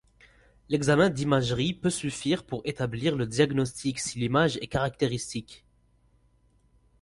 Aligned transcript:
L'examen 0.69 1.11
d'imagerie 1.11 1.75
peut 1.75 1.91
suffire 1.91 2.43
pour 2.43 2.63
établir 2.65 3.15
le 3.15 3.27
diagnostic 3.27 3.99
si 3.99 4.17
l'image 4.17 4.57
est 4.59 4.65
caractéristique. 4.65 5.63